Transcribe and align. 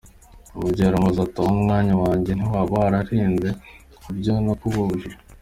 Umubyeyi 0.55 0.89
aramubaza 0.89 1.19
ati 1.25 1.37
“Aho 1.43 1.51
mwana 1.63 1.93
wanjye 2.03 2.31
ntiwaba 2.33 2.73
wararenze 2.81 3.49
kubyo 4.01 4.33
nakubujije?”. 4.45 5.09